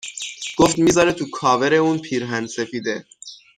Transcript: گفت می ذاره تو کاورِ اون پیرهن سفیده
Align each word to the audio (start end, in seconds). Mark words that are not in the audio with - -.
گفت 0.57 0.77
می 0.79 0.91
ذاره 0.91 1.13
تو 1.13 1.29
کاورِ 1.29 1.73
اون 1.73 1.99
پیرهن 1.99 2.47
سفیده 2.47 3.05